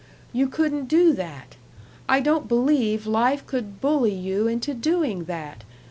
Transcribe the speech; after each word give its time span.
You 0.33 0.47
couldn't 0.47 0.87
do 0.87 1.13
that. 1.13 1.57
I 2.09 2.21
don't 2.21 2.47
believe 2.47 3.05
life 3.05 3.45
could 3.45 3.79
bully 3.79 4.15
you 4.15 4.47
into 4.47 4.73
doing 4.73 5.25
that.... 5.25 5.63